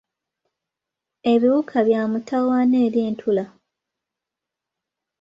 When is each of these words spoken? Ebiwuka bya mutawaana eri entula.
Ebiwuka 1.33 1.77
bya 1.87 2.01
mutawaana 2.11 2.75
eri 2.85 2.99
entula. 3.07 3.45